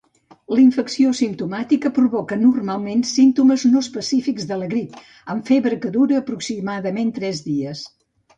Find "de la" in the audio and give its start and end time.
4.53-4.71